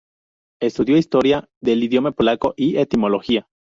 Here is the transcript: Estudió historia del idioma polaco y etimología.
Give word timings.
Estudió 0.59 0.97
historia 0.97 1.47
del 1.61 1.83
idioma 1.83 2.11
polaco 2.11 2.55
y 2.57 2.77
etimología. 2.77 3.47